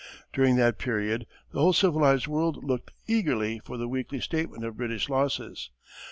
[0.33, 5.09] During that period the whole civilized world looked eagerly for the weekly statement of British
[5.09, 5.69] losses.